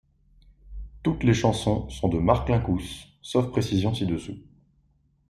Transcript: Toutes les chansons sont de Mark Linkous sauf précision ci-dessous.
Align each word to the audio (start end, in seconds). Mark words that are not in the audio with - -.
Toutes 1.03 1.23
les 1.23 1.35
chansons 1.35 1.87
sont 1.91 2.09
de 2.09 2.17
Mark 2.17 2.49
Linkous 2.49 3.07
sauf 3.21 3.51
précision 3.51 3.93
ci-dessous. 3.93 4.39